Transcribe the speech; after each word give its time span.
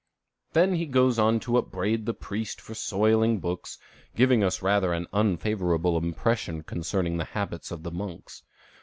'"Then 0.53 0.73
he 0.77 0.87
goes 0.87 1.19
on 1.19 1.39
to 1.41 1.57
upbraid 1.59 2.07
the 2.07 2.15
priests 2.15 2.59
for 2.59 2.73
soiling 2.73 3.37
books, 3.39 3.77
giving 4.15 4.43
us 4.43 4.63
rather 4.63 4.93
an 4.93 5.05
unfavorable 5.13 5.95
impression 5.95 6.63
concerning 6.63 7.17
the 7.17 7.23
habits 7.37 7.69
of 7.69 7.83
the 7.83 7.91
monks. 7.91 8.41